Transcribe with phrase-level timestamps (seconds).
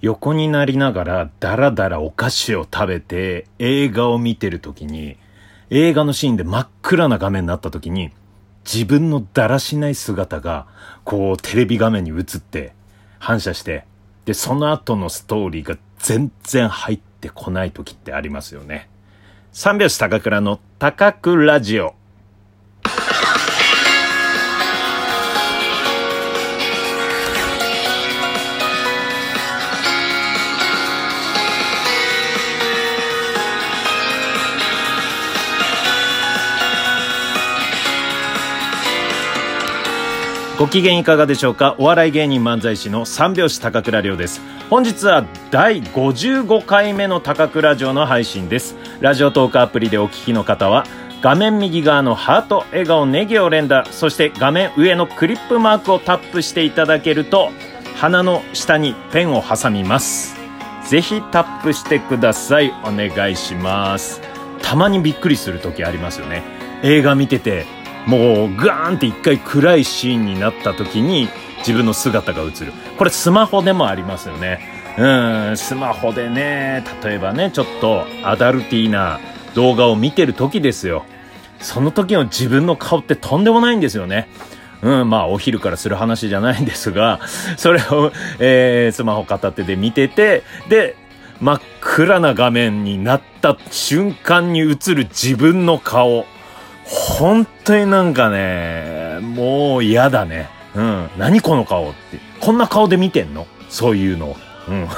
[0.00, 5.16] 横になりながらダラダラお菓子を食べて映画を見てる時に、
[5.70, 8.12] 映画のシーンで真っ暗な画面になった時に、
[8.64, 10.66] 自分のだらしない姿が、
[11.04, 12.74] こうテレビ画面に映って
[13.18, 13.84] 反射して、
[14.24, 18.88] で、その後のストーリーが全然入ってこない時ってありますよね。
[19.52, 21.94] 三拍子高倉の高倉ラジオ。
[40.58, 41.76] ご機嫌いかがでしょうか？
[41.78, 50.84] お笑い芸人漫才師の三拍子高倉涼です本日は第55回目の高倉城の配信ですラジオトークアプリでお聞きの方は
[51.22, 57.50] 画面右側のハート、笑顔、ネギを連打、そして画面上のクリップマークをタップしていただけると、
[57.96, 60.36] 鼻の下にペンを挟みます。
[60.88, 62.72] ぜひタップしてください。
[62.84, 64.20] お願いします。
[64.62, 66.44] たまにびっくりする時ありますよね。
[66.84, 67.66] 映画見てて、
[68.06, 72.72] もうガーンって一回暗いシーンになった時に自分の姿が映る。
[72.96, 74.60] これスマホでもありますよね。
[74.98, 79.20] うん、スマホでね、例えばね、ちょっとアダルティーな
[79.54, 81.04] 動画を見てる時ですよ。
[81.60, 84.28] その時の自分の顔ってとんでもないんですよね。
[84.82, 87.20] うん、まあ、お昼からする話じゃないんですが、
[87.56, 90.96] それを、えー、スマホ片手で見てて、で、
[91.40, 96.26] 真っ暗な画面になった瞬間に映る自分の顔。
[96.88, 100.48] 本当になんかね、もう嫌だね。
[100.74, 101.10] うん。
[101.18, 102.18] 何この顔って。
[102.40, 103.46] こんな顔で見てんの？
[103.68, 104.36] そういうの。
[104.68, 104.88] うん。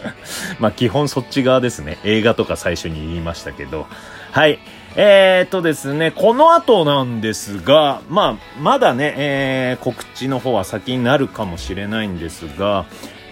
[0.58, 1.98] まあ基本そっち側ですね。
[2.04, 3.86] 映画とか最初に言いましたけど。
[4.32, 4.58] はい。
[4.96, 12.84] えー、っとですね、この後なんですが、まあ、まだね、えー、告知の方は先になるかもしれないんですが、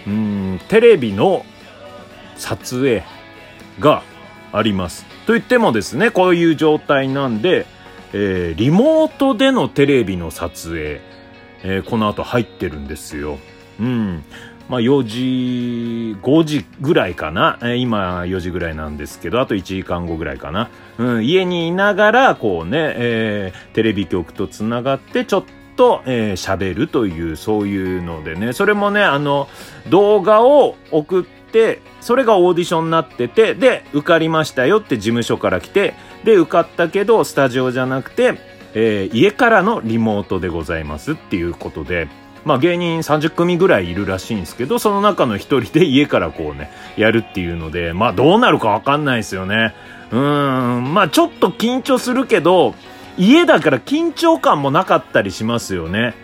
[0.05, 1.45] うん、テレビの
[2.35, 3.03] 撮影
[3.79, 4.03] が
[4.51, 5.05] あります。
[5.25, 7.65] と言ってもですね、こういう状態なんで、
[8.13, 11.01] えー、リモートでのテレビの撮影、
[11.63, 13.39] えー、この後入ってるんですよ。
[13.79, 14.23] うん。
[14.69, 17.57] まあ4時、5時ぐらいかな。
[17.61, 20.69] えー、今4時ぐらいなんですけど、あと1時間後ぐらいかな。
[20.97, 25.43] うん、家にいながら、こうね、えー、テレビ局とつながって、ちょっ
[25.75, 29.49] と、えー、喋るという、そういうのでね、それもね、あの、
[29.89, 38.39] 動画を送って、それがオーディションになってて、で、受かりましたよって事務所から来て、で、受かったけど、スタジオじゃなくて、
[38.73, 42.07] えー、家からのリモートでございますっていうことで、
[42.45, 49.73] まあ芸人30組ぐらいいるらしいんですけど、その中の一人で 家からこうね、やるっていうので、まあどうなるかわかんないですよね。
[50.11, 52.75] うん、まあちょっと緊張するけど、
[53.17, 56.15] 家だから緊張感もなかったりしますよね。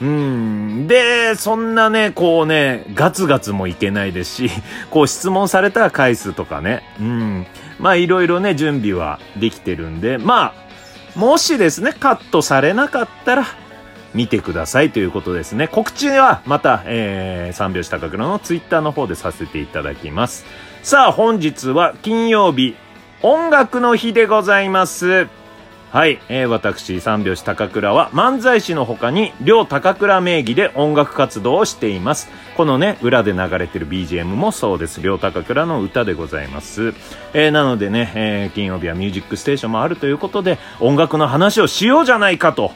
[0.00, 0.86] うん。
[0.86, 4.50] で、そんなね、こうね、ガツガツもいけないですし、
[4.90, 6.84] こう質問されたら返すとかね。
[7.00, 7.46] うん。
[7.78, 13.46] まあいろいろね、準備はできてるんで、まあ、もしですね、カットされなかったら、
[14.14, 15.68] 見てくださいということですね。
[15.68, 20.46] 告知はまた、えー、三拍子高倉のツイッターの方でさせていただきます。
[20.82, 22.74] さあ、本日は金曜日、
[23.22, 25.28] 音楽の日でございます。
[25.90, 32.28] はい、えー、私、三拍子高倉は漫才師の他に、両高倉名義で音楽活動をしています。
[32.58, 35.00] このね、裏で流れてる BGM もそうです。
[35.00, 36.92] 両高倉の歌でございます。
[37.32, 42.72] えー、なのでね、えー、金曜日はミュージックステーションもあるということで、音楽の話をしようじゃないかと、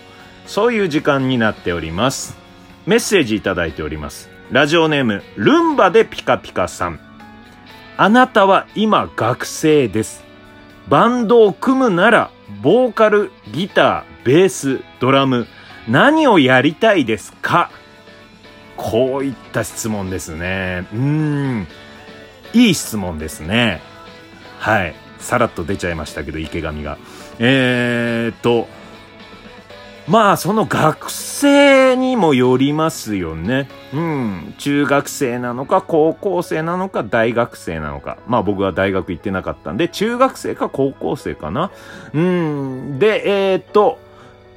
[0.47, 2.39] そういう時間になっております。
[2.87, 4.31] メッセージいただいております。
[4.51, 6.99] ラジオネーム、ルンバでピカピカさん。
[7.99, 10.25] あなたは今学生です。
[10.89, 15.47] バンドを組むならボーカル、ギター、ベース、ドラム、
[15.89, 17.71] 何をやりたいですか？
[18.77, 20.87] こういった質問ですね。
[20.93, 21.67] うん。
[22.53, 23.81] いい質問ですね。
[24.59, 24.95] はい。
[25.19, 26.99] さらっと出ちゃいましたけど、池上が。
[27.39, 28.69] えー、っと、
[30.09, 33.69] まあ、その学生にもよりますよね。
[33.93, 34.55] うん。
[34.59, 38.19] 中学生なのか、高校生なのか、大学生なのか。
[38.27, 41.71] まあ僕は大学行ってなかったんで、中学生か高校生かな。
[42.15, 42.99] うん。
[42.99, 43.99] で、えー、っと、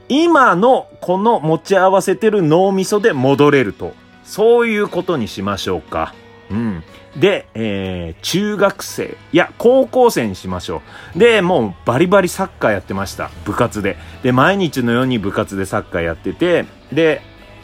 [0.08, 3.94] 今のこの持ち合わせてる脳みそで戻れると。
[4.24, 6.14] そういうことにしましょうか。
[6.50, 6.84] うん。
[7.16, 10.82] で、えー、中学生、いや、高校生にしましょ
[11.16, 11.20] う。
[11.20, 13.30] で、もうバリバリサッカーやってました。
[13.46, 13.98] 部活で。
[14.24, 17.22] で、毎日のように部活でサッカーやってて、で、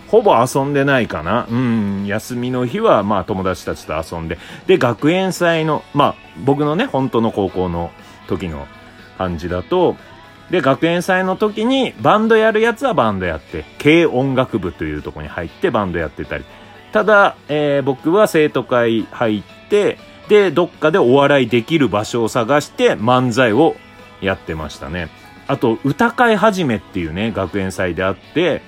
[0.07, 1.47] ほぼ遊んでないかな。
[1.49, 4.37] うん、休みの日は、まあ友達たちと遊んで。
[4.67, 7.91] で、学園祭の、まあ僕のね、本当の高校の
[8.27, 8.67] 時の
[9.17, 9.95] 感じだと、
[10.49, 16.43] で、学園祭の時にバンドやるやつはバンドやって、軽音楽部というとこに入ってバンドやってたり。
[16.91, 19.97] ただ、えー、僕は生徒会入って、
[20.27, 23.75] で、どっかでお笑いできる場所を探して漫才を
[24.21, 25.09] やってましたね。
[25.47, 28.61] あと、歌会始めっていうね、学園祭であって、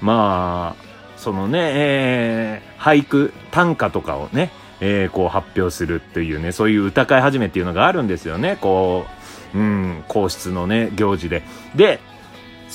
[0.00, 0.86] まあ、
[1.16, 4.50] そのね、えー、俳句、短歌とかをね、
[4.80, 8.58] えー、こう発表するっていうね、そういう歌会始めっていうのがあるんですよね。
[8.60, 9.06] こ
[9.54, 11.42] う、うん、皇室のね、行事で。
[11.74, 12.00] で、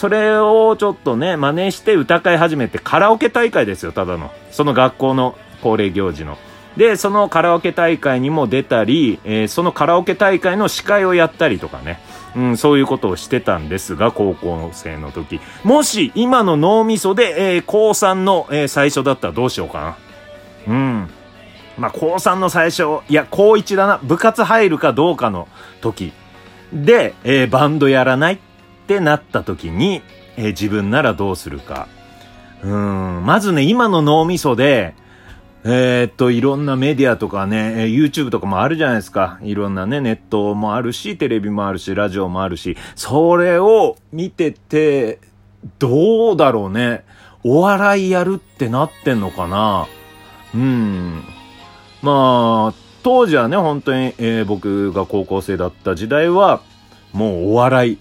[0.02, 4.32] それをちょっとね、真似して歌会始めてカラオケ大会ですよ、ただの。
[4.50, 6.40] その学校の恒例行事の。
[6.76, 12.00] で、そのカラオケ大会にも出たり、えー、そのカラオケ大会の司会をやったりとかね。
[12.36, 15.40] うん、そういうことをしてたんですが、高校生の時。
[15.64, 19.98] もし、今の脳みそで、えー、高3の、えー、最初だったらどうしようかな。
[20.68, 21.10] うん。
[21.78, 24.00] まあ、高3の最初、いや、高1だな。
[24.02, 25.48] 部活入るかどうかの
[25.80, 26.12] 時。
[26.74, 28.40] で、えー、バンドやらない
[28.84, 30.02] ってなった時に、
[30.38, 31.88] えー、自分ならどうするか。
[32.64, 34.94] うん、まずね、今の脳みそで、
[35.64, 39.40] えー、っと、いろんなメディアとかね、YouTube とかもあるじゃないですか。
[39.44, 45.20] いろんなね、ネットもあるし、テレビもあるし、ラジオもあるし、それを見てて、
[45.78, 47.04] どうだろうね。
[47.44, 49.88] お笑いやるってなってんのかな
[50.54, 51.24] うん。
[52.02, 52.74] まあ、
[53.04, 56.62] 当時はね、本当に、えー、僕が高校生だった時代は、
[57.14, 57.98] もうお笑い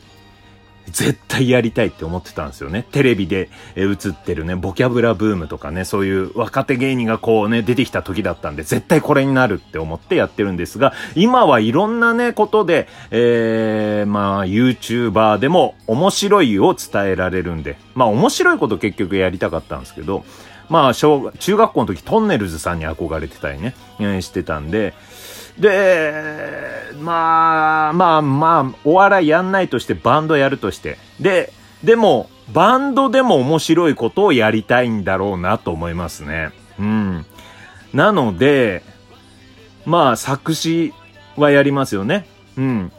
[0.93, 2.87] 絶対やりたいって思ってたんですよね。
[2.91, 20.25] テレビで、映ってるね、ボキャブラブームとかね、そういう若手芸人がこうね、出てきた時だったんで、絶対これになるって思ってやってるんですが、今はいろんなね、ことで、えー、まあ、YouTuber でも面白いを伝えられるんで、まあ面白いこと結局やりたかったんですけど、
[20.71, 23.75] まあ、小、中学校の時トンネルズさんに憧れてたりね、
[24.23, 24.95] してたんで、
[25.59, 26.13] で、
[27.01, 30.99] まあ、まあまあ、お笑いやんないとしてバンドやるとして。
[31.21, 31.53] で、
[31.85, 36.51] でも、バンドでも面白いことをやりたいんだろうなと思いますね。
[36.79, 37.27] うん。
[37.93, 38.83] なので、
[39.87, 40.93] まあ、作詞
[41.37, 42.27] はやりますよね。
[42.57, 42.93] うん。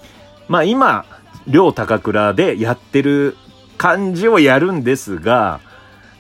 [0.47, 1.06] まあ今、
[1.47, 3.38] 両高倉でやってる
[3.77, 5.59] 感じをやるんですが、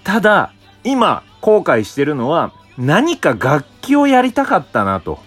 [0.03, 0.51] ただ、
[0.83, 5.19] 今、後悔してるのは、何か楽器をやりたかったなと。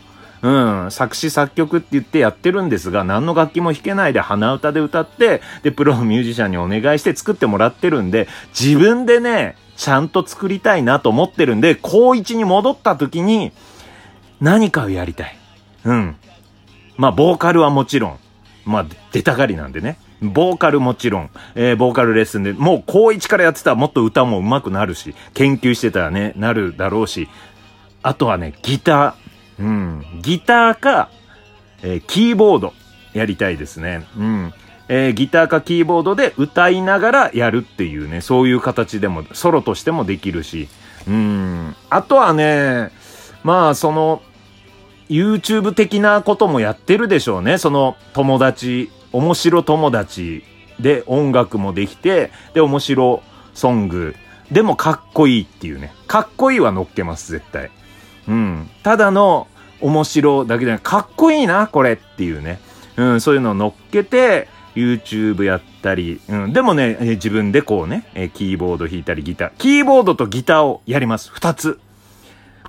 [0.44, 13.52] うん、作詞作曲って言ってやってるんですが、何の楽器も弾けないで鼻歌で歌って、で、プロのミュージシャンにお願いして作ってもらってるんで、自分でね、ちゃんと作りたいなと思ってるんで、高一に戻った時に、
[14.38, 15.36] 何かをやりたい。
[15.86, 16.16] うん。
[16.98, 18.18] まあ、ボーカルはもちろん。
[18.66, 19.96] まあ、出たがりなんでね。
[20.20, 27.28] ボーカルもちろん、えー、ボーカルレッスンで、もう高一からやってたらもっと歌も上手くなるし、研究してたらね、なるだろうし、
[28.02, 29.23] あとはね、ギター。
[29.58, 30.04] うん。
[30.20, 31.10] ギターか、
[31.82, 32.72] えー、キーボード
[33.12, 34.06] やりたいですね。
[34.16, 34.54] うん。
[34.88, 40.68] えー、ギターかキーボードで歌いながらやるっていうね、そういう形でも、ソロとしてもできるし。
[41.08, 41.76] うん。
[41.90, 42.90] あとはね、
[43.42, 44.22] まあ、その、
[45.08, 47.58] YouTube 的なこともやってるでしょうね。
[47.58, 50.44] その友達、面白友達
[50.80, 53.22] で音楽もできて、で、面白
[53.54, 54.14] ソング
[54.50, 55.92] でもかっこいいっていうね。
[56.06, 57.70] かっこいいは乗っけます、絶対。
[58.28, 58.70] うん。
[58.82, 59.48] ただの
[59.80, 62.60] 面白だけじゃなくかっこいいな、これっていうね。
[62.96, 71.30] うん、そういうのを乗っけて、YouTube やったり、うん、でもね、自分でこうね、えキーボード弾いたりギター、キーボードとギターをやります。
[71.32, 71.78] 二つ。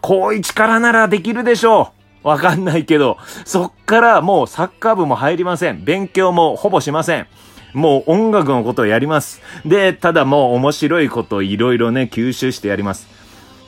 [0.02, 1.92] 高一からならできるでしょ
[2.24, 2.28] う。
[2.28, 5.84] わかんないけど、そっからもうサッカー部も入りません。
[5.84, 7.28] 勉強もほぼしません。
[7.74, 9.42] もう音楽のことをやります。
[9.66, 13.08] で、ただもう面白いことをいろいろね、吸収してやります。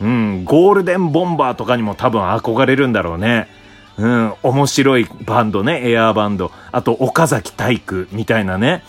[0.01, 3.47] うん、ゴールデンボンバーとかにも多分憧れるんだろうね。
[3.97, 6.51] うん、面白いバンドね、エアーバンド。
[6.71, 8.83] あと、岡崎体育みたいなね。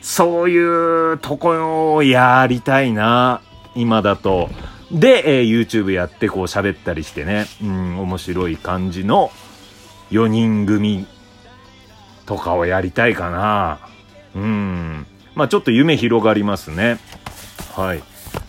[0.00, 3.42] そういうとこをやりたいな、
[3.74, 4.48] 今だと。
[4.90, 9.30] で、えー、YouTube やってこう喋ったりしてね、うん、面白い感じの
[10.10, 11.06] 4人組
[12.26, 13.78] とかをやりたいかな。
[14.34, 15.06] うん。
[15.34, 16.98] まあちょっと夢広がりますね。
[17.74, 18.02] はい。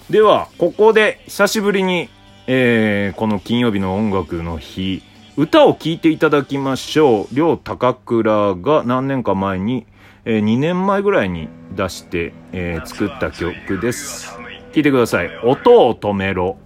[0.10, 2.10] では、ここで久しぶりに、
[2.46, 5.02] えー、この金曜日の音楽の日、
[5.36, 7.28] 歌を聴いていただきましょう。
[7.36, 9.88] 両高倉が何年か前に、
[10.26, 14.32] えー、2年前ぐらいに出して、えー、作った曲です。
[14.74, 15.38] 聴いてください。
[15.44, 16.58] 音を止めろ。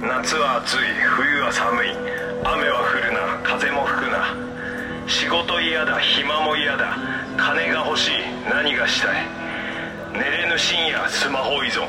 [0.00, 0.78] 夏は暑い、
[1.16, 1.88] 冬は寒い、
[2.44, 4.34] 雨は降るな、風も吹くな。
[5.06, 6.96] 仕事嫌だ、暇も嫌だ、
[7.36, 8.12] 金が欲しい、
[8.48, 9.41] 何がしたい？
[10.12, 11.88] 寝れぬ深夜スマホ依存。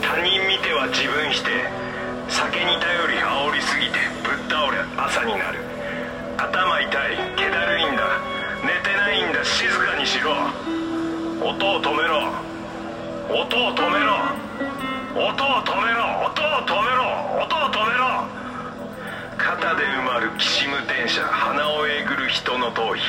[0.00, 1.50] 他人見ては自分否定。
[2.28, 5.60] 酒に頼り煽りすぎてぶっ倒れ朝になる。
[6.38, 6.88] 頭痛い
[7.36, 8.08] 気だるいんだ。
[8.64, 9.44] 寝てないんだ。
[9.44, 10.32] 静かにしろ。
[11.44, 12.32] 音を止めろ。
[13.28, 14.16] 音を止めろ。
[15.12, 16.24] 音を止めろ。
[16.24, 17.04] 音を止めろ。
[17.44, 18.24] 音を止めろ。
[19.36, 21.20] 肩で生まるきしむ電車。
[21.20, 23.00] 鼻をえぐる人の逃避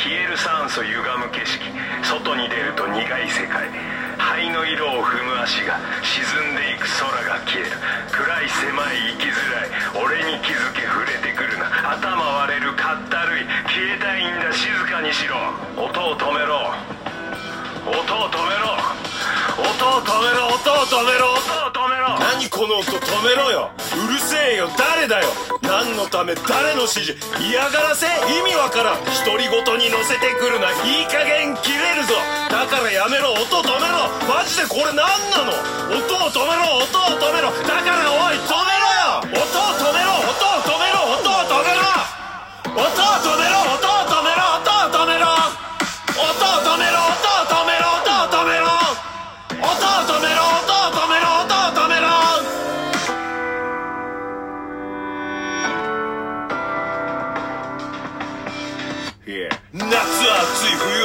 [0.00, 1.60] 消える酸素歪む景色
[2.00, 3.68] 外に出ると苦い世界。
[4.16, 7.76] 灰の色を踏む足が沈んでいく空が消える。
[8.08, 9.68] 暗い狭い生きづらい。
[10.00, 11.68] 俺に気づけ触れてくるな。
[12.00, 12.16] 頭
[12.48, 14.48] 割れるかったるい消えたいんだ。
[14.56, 15.36] 静かにしろ。
[15.76, 16.72] 音を止めろ。
[17.84, 18.80] 音を止めろ。
[19.60, 20.48] 音を止めろ。
[20.48, 21.28] 音を止めろ。
[21.36, 22.16] 音を止めろ。
[22.40, 23.70] 何この音止めろよ。
[24.50, 24.68] えよ。
[24.76, 25.30] 誰だよ。
[25.62, 27.16] 何のため誰の指示。
[27.38, 29.04] 嫌がらせ意味わからん。
[29.24, 30.70] 独り言に乗せてくるな。
[30.82, 32.14] いい加減切れるぞ。
[32.50, 33.32] だからやめろ。
[33.32, 34.10] 音止めろ。
[34.26, 35.54] マジでこれ何なの。
[35.94, 36.82] 音を止めろ。
[36.82, 37.54] 音を止めろ。
[37.62, 39.22] だからおい止めろよ。
[39.22, 40.18] 音を止めろ。
[40.26, 41.06] 音を止めろ。
[41.14, 41.70] 音を止めろ。
[41.70, 41.94] 音を止めろ。
[42.70, 43.89] 音を止めろ。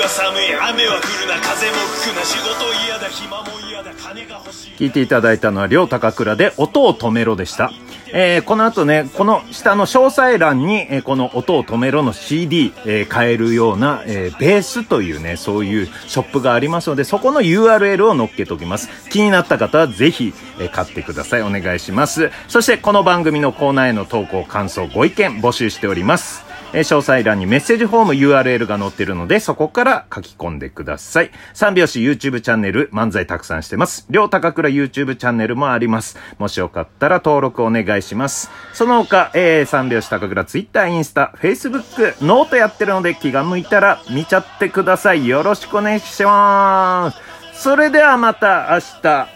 [0.05, 7.71] は寒い雨は降るな風も吹くな仕事嫌だ暇も嫌だ金が欲しい聞いていただいたのは、両高倉で音を止めろでした。
[8.13, 18.89] えー、この後ね、この下の詳細欄に、えーこの音を止めろの CD、えー買えるような、えーベースというね、そういうショップがありますので、そこの URL を載っけておきます。
[19.09, 21.41] 気になった方はぜひ、えー買ってください。
[21.41, 22.29] お願いします。
[22.47, 26.44] そして、この番組のコーナーへの投稿、感想、ご意見募集しております。
[26.73, 31.31] えー詳細欄にメッセージフォーム URL が載ってるので、そこから書き込んでください。
[31.53, 34.05] 三拍子 YouTube チャンネル、漫才たくさんしてます。
[34.09, 36.17] 両高倉 YouTube チャンネルもあります。
[36.37, 38.49] もしよかったら登録お願いします。
[38.73, 45.27] その他、えー、三拍子高倉 Twitter、インスタ、Facebook、ノートやってるので気が向いたら見ちゃってください。
[45.27, 47.61] よろしくお願いします。
[47.61, 49.27] それではまた明日、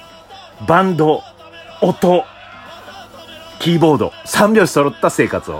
[0.67, 1.23] バンド、
[1.81, 2.25] 音、
[3.59, 5.57] キーボード、三拍子揃った生活を。